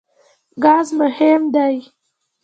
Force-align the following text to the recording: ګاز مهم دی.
ګاز 0.63 0.87
مهم 1.01 1.41
دی. 1.53 1.75